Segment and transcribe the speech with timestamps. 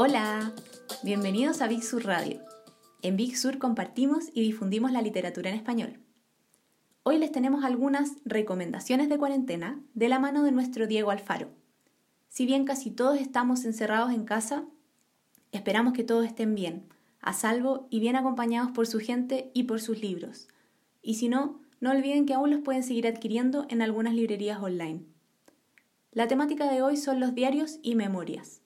[0.00, 0.52] Hola,
[1.02, 2.38] bienvenidos a Big Sur Radio.
[3.02, 5.98] En Big Sur compartimos y difundimos la literatura en español.
[7.02, 11.48] Hoy les tenemos algunas recomendaciones de cuarentena de la mano de nuestro Diego Alfaro.
[12.28, 14.66] Si bien casi todos estamos encerrados en casa,
[15.50, 16.84] esperamos que todos estén bien,
[17.20, 20.46] a salvo y bien acompañados por su gente y por sus libros.
[21.02, 25.02] Y si no, no olviden que aún los pueden seguir adquiriendo en algunas librerías online.
[26.12, 28.57] La temática de hoy son los diarios y memorias.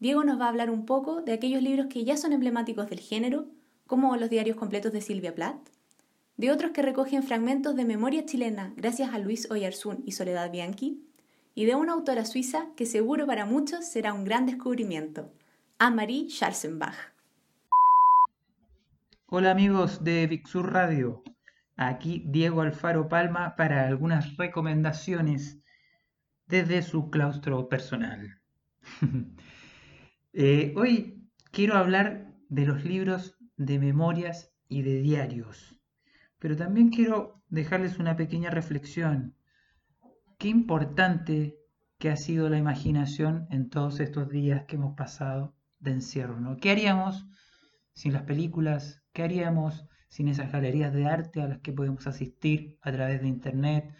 [0.00, 3.00] Diego nos va a hablar un poco de aquellos libros que ya son emblemáticos del
[3.00, 3.46] género,
[3.86, 5.70] como los diarios completos de Silvia Plath,
[6.36, 11.02] de otros que recogen fragmentos de memoria chilena gracias a Luis Oyarzún y Soledad Bianchi,
[11.56, 15.32] y de una autora suiza que seguro para muchos será un gran descubrimiento,
[15.80, 17.12] Anne-Marie Scharzenbach.
[19.26, 21.24] Hola amigos de Vixur Radio,
[21.76, 25.58] aquí Diego Alfaro Palma para algunas recomendaciones
[26.46, 28.38] desde su claustro personal.
[30.40, 35.82] Eh, hoy quiero hablar de los libros de memorias y de diarios,
[36.38, 39.34] pero también quiero dejarles una pequeña reflexión.
[40.38, 41.58] Qué importante
[41.98, 46.56] que ha sido la imaginación en todos estos días que hemos pasado de encierro, ¿no?
[46.58, 47.26] ¿Qué haríamos
[47.92, 49.02] sin las películas?
[49.12, 53.26] ¿Qué haríamos sin esas galerías de arte a las que podemos asistir a través de
[53.26, 53.92] internet?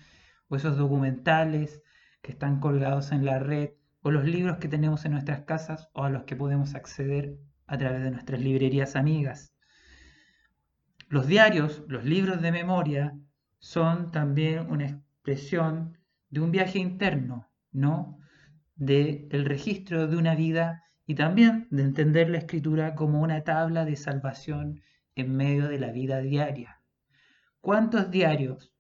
[0.47, 1.83] O esos documentales
[2.23, 3.71] que están colgados en la red
[4.03, 7.77] o los libros que tenemos en nuestras casas o a los que podemos acceder a
[7.79, 9.55] través de nuestras librerías amigas.
[11.09, 13.19] Los diarios, los libros de memoria,
[13.59, 15.99] son también una expresión
[16.31, 18.19] de un viaje interno, ¿no?
[18.77, 23.85] De el registro de una vida y también de entender la escritura como una tabla
[23.85, 24.83] de salvación
[25.15, 26.81] en medio de la vida diaria.
[27.61, 28.73] ¿Cuántos diarios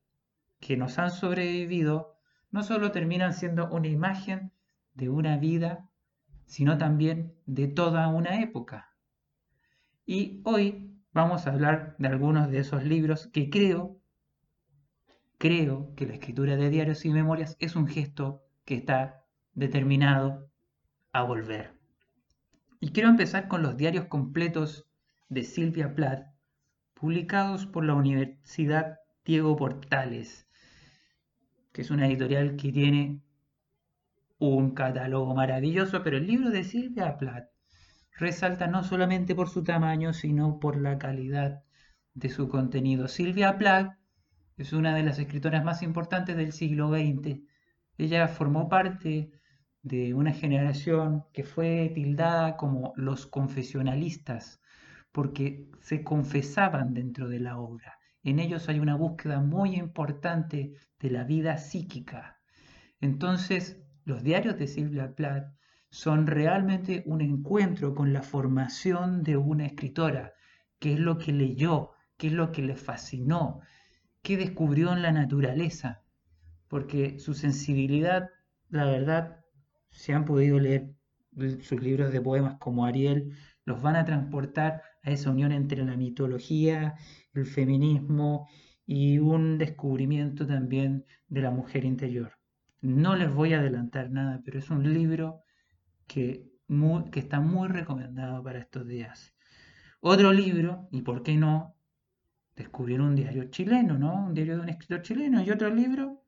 [0.60, 2.18] que nos han sobrevivido
[2.50, 4.52] no solo terminan siendo una imagen
[4.98, 5.88] de una vida,
[6.44, 8.96] sino también de toda una época.
[10.04, 14.00] Y hoy vamos a hablar de algunos de esos libros que creo,
[15.38, 20.50] creo que la escritura de diarios y memorias es un gesto que está determinado
[21.12, 21.78] a volver.
[22.80, 24.84] Y quiero empezar con los diarios completos
[25.28, 26.26] de Silvia Plath,
[26.94, 30.48] publicados por la Universidad Diego Portales,
[31.72, 33.22] que es una editorial que tiene
[34.38, 37.48] un catálogo maravilloso, pero el libro de Silvia Plath
[38.18, 41.62] resalta no solamente por su tamaño, sino por la calidad
[42.14, 43.08] de su contenido.
[43.08, 43.96] Silvia Plath
[44.56, 47.40] es una de las escritoras más importantes del siglo XX.
[47.96, 49.30] Ella formó parte
[49.82, 54.60] de una generación que fue tildada como los confesionalistas,
[55.12, 57.98] porque se confesaban dentro de la obra.
[58.22, 62.40] En ellos hay una búsqueda muy importante de la vida psíquica.
[63.00, 65.52] Entonces, los diarios de Silvia Plath
[65.90, 70.32] son realmente un encuentro con la formación de una escritora,
[70.78, 73.60] qué es lo que leyó, qué es lo que le fascinó,
[74.22, 76.04] qué descubrió en la naturaleza,
[76.68, 78.30] porque su sensibilidad,
[78.70, 79.44] la verdad,
[79.90, 80.94] si han podido leer
[81.60, 83.36] sus libros de poemas como Ariel,
[83.66, 86.94] los van a transportar a esa unión entre la mitología,
[87.34, 88.48] el feminismo
[88.86, 92.37] y un descubrimiento también de la mujer interior.
[92.80, 95.42] No les voy a adelantar nada, pero es un libro
[96.06, 96.46] que,
[97.14, 99.34] está muy recomendado para estos días.
[100.00, 101.74] Otro libro, y por qué no,
[102.54, 104.26] descubrir un diario chileno, ¿no?
[104.26, 105.42] Un diario de un escritor chileno.
[105.42, 106.22] Y otro libro,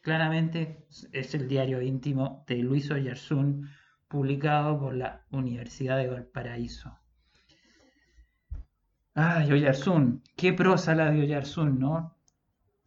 [0.00, 3.68] claramente, es el diario íntimo de Luis Oyarzún,
[4.08, 6.98] publicado por la Universidad de Valparaíso.
[9.14, 12.16] Ay, Oyarzún, qué prosa la de Oyarzún, ¿no?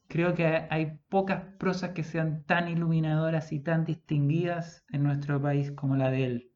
[0.07, 5.71] Creo que hay pocas prosas que sean tan iluminadoras y tan distinguidas en nuestro país
[5.71, 6.51] como la de él.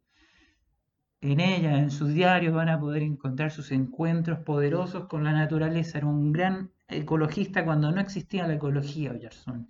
[1.22, 5.98] En ella, en sus diarios, van a poder encontrar sus encuentros poderosos con la naturaleza.
[5.98, 9.68] Era un gran ecologista cuando no existía la ecología, Oyerson.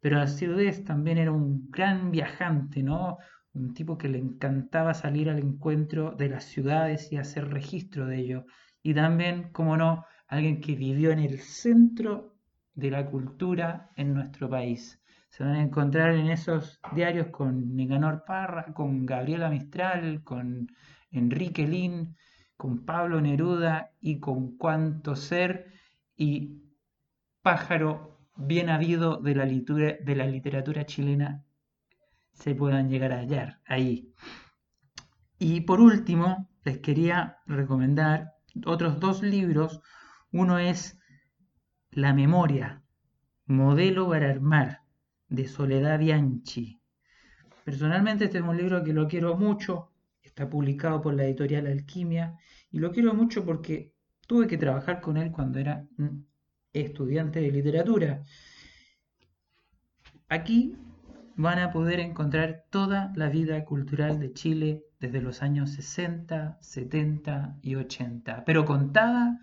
[0.00, 3.18] Pero a su vez también era un gran viajante, ¿no?
[3.52, 8.18] Un tipo que le encantaba salir al encuentro de las ciudades y hacer registro de
[8.18, 8.44] ello.
[8.82, 12.29] Y también, como no, alguien que vivió en el centro
[12.74, 15.00] de la cultura en nuestro país.
[15.30, 20.68] Se van a encontrar en esos diarios con Nicanor Parra, con Gabriela Mistral, con
[21.10, 22.16] Enrique Lin,
[22.56, 25.72] con Pablo Neruda y con Cuánto Ser
[26.16, 26.62] y
[27.42, 31.44] pájaro bien habido de la, de la literatura chilena
[32.32, 34.12] se puedan llegar a hallar ahí.
[35.38, 38.34] Y por último, les quería recomendar
[38.66, 39.80] otros dos libros.
[40.32, 40.99] Uno es
[41.92, 42.82] la memoria,
[43.46, 44.82] modelo para armar,
[45.28, 46.80] de Soledad Bianchi.
[47.64, 49.92] Personalmente este es un libro que lo quiero mucho,
[50.22, 52.36] está publicado por la editorial Alquimia
[52.70, 53.92] y lo quiero mucho porque
[54.26, 55.86] tuve que trabajar con él cuando era
[56.72, 58.22] estudiante de literatura.
[60.28, 60.76] Aquí
[61.36, 67.58] van a poder encontrar toda la vida cultural de Chile desde los años 60, 70
[67.62, 69.40] y 80, pero contada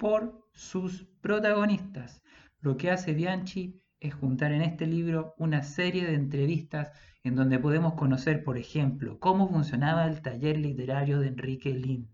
[0.00, 2.22] por sus protagonistas.
[2.60, 6.90] Lo que hace Bianchi es juntar en este libro una serie de entrevistas
[7.22, 12.08] en donde podemos conocer, por ejemplo, cómo funcionaba el taller literario de Enrique Lin,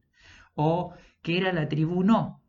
[0.56, 2.42] o qué era la tribu No,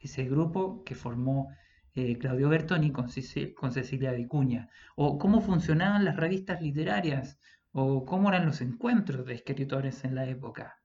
[0.00, 1.50] ese grupo que formó
[1.94, 3.08] eh, Claudio Bertoni con,
[3.56, 7.38] con Cecilia Vicuña, o cómo funcionaban las revistas literarias,
[7.72, 10.78] o cómo eran los encuentros de escritores en la época.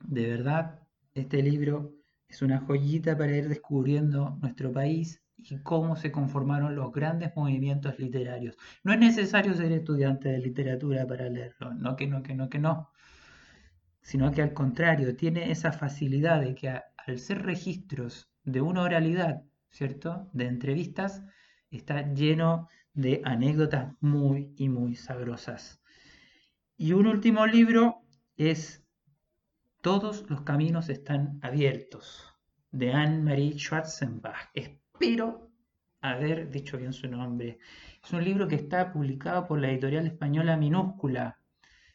[0.00, 0.80] De verdad,
[1.14, 1.95] este libro
[2.28, 7.98] es una joyita para ir descubriendo nuestro país y cómo se conformaron los grandes movimientos
[7.98, 8.56] literarios.
[8.82, 12.58] No es necesario ser estudiante de literatura para leerlo, no que no, que no, que
[12.58, 12.90] no,
[14.02, 19.42] sino que al contrario, tiene esa facilidad de que al ser registros de una oralidad,
[19.70, 20.30] ¿cierto?
[20.32, 21.24] De entrevistas,
[21.70, 25.80] está lleno de anécdotas muy y muy sabrosas.
[26.76, 28.02] Y un último libro
[28.36, 28.85] es
[29.86, 32.34] Todos los caminos están abiertos,
[32.72, 34.50] de Anne-Marie Schwarzenbach.
[34.52, 35.52] Espero
[36.00, 37.60] haber dicho bien su nombre.
[38.02, 41.38] Es un libro que está publicado por la editorial española Minúscula,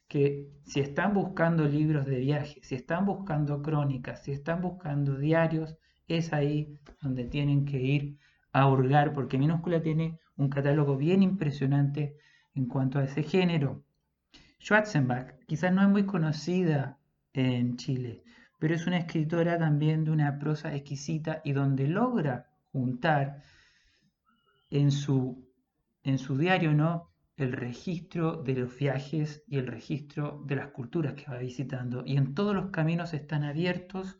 [0.07, 5.75] que si están buscando libros de viaje, si están buscando crónicas, si están buscando diarios,
[6.07, 8.17] es ahí donde tienen que ir
[8.53, 12.15] a hurgar, porque Minúscula tiene un catálogo bien impresionante
[12.55, 13.83] en cuanto a ese género.
[14.61, 17.00] Schwarzenbach quizás no es muy conocida
[17.33, 18.23] en Chile,
[18.59, 23.43] pero es una escritora también de una prosa exquisita y donde logra juntar
[24.69, 25.49] en su,
[26.03, 27.11] en su diario ¿no?
[27.37, 32.03] el registro de los viajes y el registro de las culturas que va visitando.
[32.05, 34.19] Y en todos los caminos están abiertos.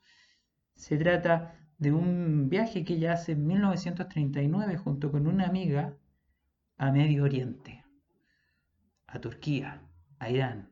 [0.75, 5.96] Se trata de un viaje que ella hace en 1939 junto con una amiga
[6.78, 7.86] a Medio Oriente,
[9.06, 9.84] a Turquía,
[10.18, 10.70] a Irán,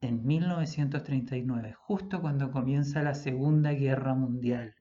[0.00, 4.74] en 1939, justo cuando comienza la Segunda Guerra Mundial.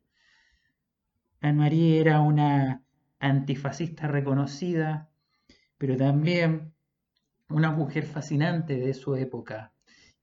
[1.42, 2.84] Anne-Marie era una
[3.20, 5.10] antifascista reconocida,
[5.78, 6.74] pero también
[7.50, 9.74] una mujer fascinante de su época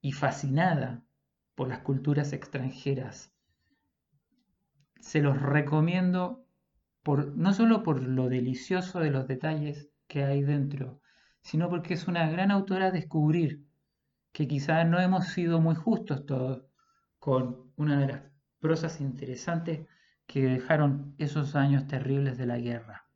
[0.01, 1.03] y fascinada
[1.55, 3.35] por las culturas extranjeras
[5.05, 6.47] se los recomiendo
[7.37, 11.03] no solo por lo delicioso de los detalles que hay dentro,
[11.43, 13.63] sino porque es una gran autora a descubrir,
[14.35, 16.67] que quizás no hemos sido muy justos todos
[17.21, 18.23] con una de las
[18.59, 19.87] prosas interesantes
[20.27, 23.07] que dejaron esos años terribles de la guerra.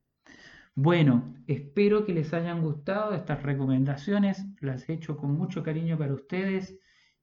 [0.76, 6.14] Bueno, espero que les hayan gustado estas recomendaciones, las he hecho con mucho cariño para
[6.14, 6.78] ustedes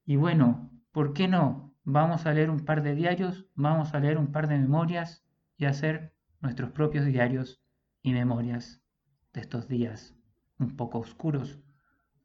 [0.06, 1.74] y bueno, ¿por qué no?
[1.86, 5.26] Vamos a leer un par de diarios, vamos a leer un par de memorias
[5.56, 7.64] y hacer nuestros propios diarios
[8.02, 8.84] y memorias
[9.32, 10.18] de estos días
[10.60, 11.62] un poco oscuros.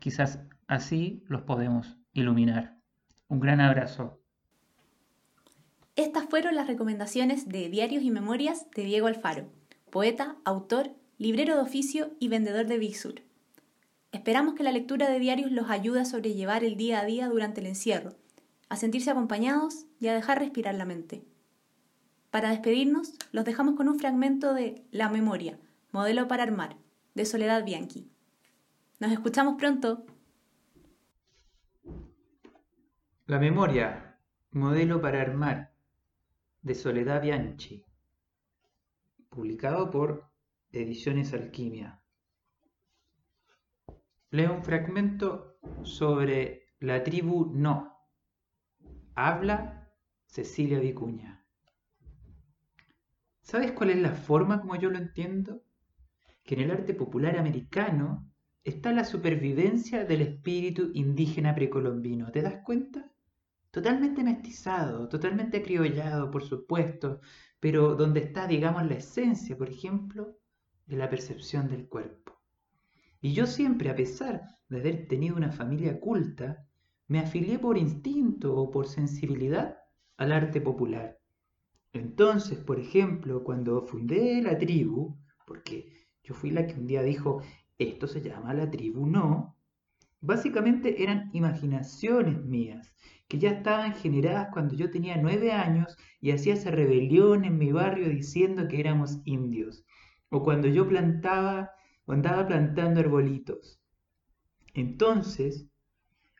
[0.01, 0.41] Quizás
[0.71, 2.79] así los podemos iluminar.
[3.29, 4.21] Un gran abrazo.
[5.97, 9.53] Estas fueron las recomendaciones de Diarios y Memorias de Diego Alfaro,
[9.91, 12.97] poeta, autor, librero de oficio y vendedor de Big
[14.13, 17.61] Esperamos que la lectura de diarios los ayude a sobrellevar el día a día durante
[17.61, 18.15] el encierro
[18.71, 21.25] a sentirse acompañados y a dejar respirar la mente.
[22.31, 25.59] Para despedirnos, los dejamos con un fragmento de La memoria,
[25.91, 26.77] modelo para armar,
[27.15, 28.09] de Soledad Bianchi.
[29.01, 30.07] Nos escuchamos pronto.
[33.31, 34.19] La memoria,
[34.51, 35.73] modelo para armar,
[36.63, 37.87] de Soledad Bianchi,
[39.29, 40.29] publicado por
[40.73, 42.03] Ediciones Alquimia.
[44.31, 48.01] Leo un fragmento sobre la tribu No
[49.15, 49.89] Habla
[50.27, 51.47] Cecilia Vicuña.
[53.43, 55.63] ¿Sabes cuál es la forma como yo lo entiendo?
[56.43, 58.29] Que en el arte popular americano
[58.65, 62.33] está la supervivencia del espíritu indígena precolombino.
[62.33, 63.07] ¿Te das cuenta?
[63.71, 67.21] Totalmente mestizado, totalmente acriollado, por supuesto,
[67.61, 70.37] pero donde está, digamos, la esencia, por ejemplo,
[70.87, 72.41] de la percepción del cuerpo.
[73.21, 76.67] Y yo siempre, a pesar de haber tenido una familia culta,
[77.07, 79.79] me afilié por instinto o por sensibilidad
[80.17, 81.21] al arte popular.
[81.93, 87.43] Entonces, por ejemplo, cuando fundé la tribu, porque yo fui la que un día dijo,
[87.79, 89.57] esto se llama la tribu no,
[90.21, 92.93] básicamente eran imaginaciones mías,
[93.29, 97.73] que ya estaban generadas cuando yo tenía nueve años y hacía esa rebelión en mi
[97.73, 99.85] barrio diciendo que éramos indios,
[100.31, 101.71] o cuando yo plantaba
[102.07, 103.81] o andaba plantando arbolitos.
[104.75, 105.67] Entonces,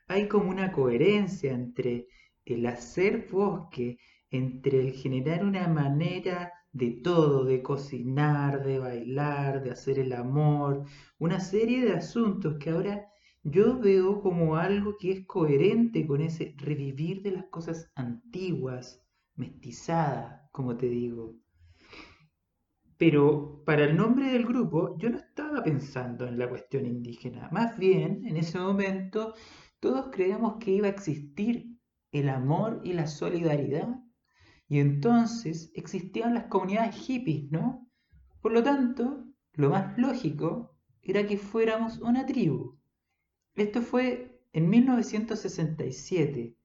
[0.07, 2.07] hay como una coherencia entre
[2.45, 3.97] el hacer bosque,
[4.29, 10.85] entre el generar una manera de todo, de cocinar, de bailar, de hacer el amor,
[11.19, 13.10] una serie de asuntos que ahora
[13.43, 19.01] yo veo como algo que es coherente con ese revivir de las cosas antiguas,
[19.35, 21.35] mestizadas, como te digo.
[22.97, 27.49] Pero para el nombre del grupo yo no estaba pensando en la cuestión indígena.
[27.51, 29.33] Más bien, en ese momento,
[29.79, 31.65] todos creíamos que iba a existir
[32.11, 33.87] el amor y la solidaridad.
[34.67, 37.89] Y entonces existían las comunidades hippies, ¿no?
[38.41, 42.77] Por lo tanto, lo más lógico era que fuéramos una tribu.
[43.55, 46.55] Esto fue en 1967.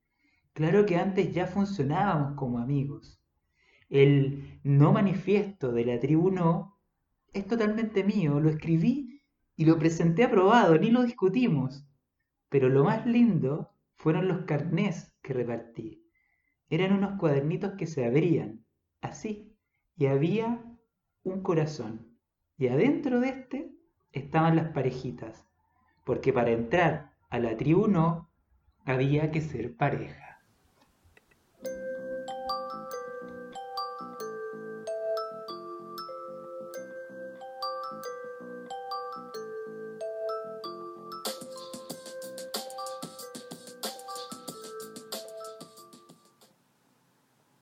[0.52, 3.21] Claro que antes ya funcionábamos como amigos.
[3.88, 6.78] El no manifiesto de la tribu no
[7.33, 9.21] es totalmente mío, lo escribí
[9.57, 11.87] y lo presenté aprobado, ni lo discutimos.
[12.49, 16.02] Pero lo más lindo fueron los carnés que repartí.
[16.69, 18.64] Eran unos cuadernitos que se abrían,
[19.00, 19.57] así,
[19.97, 20.64] y había
[21.23, 22.16] un corazón.
[22.59, 23.73] Y adentro de este
[24.12, 25.46] estaban las parejitas,
[26.07, 28.31] porque para entrar a la tribu no
[28.85, 30.25] había que ser pareja.